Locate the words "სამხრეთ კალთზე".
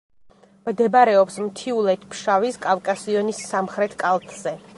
3.53-4.61